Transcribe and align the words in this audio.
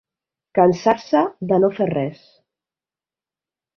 Cansar-se 0.59 1.21
de 1.51 1.59
no 1.65 1.71
fer 1.81 1.89
res. 1.93 2.25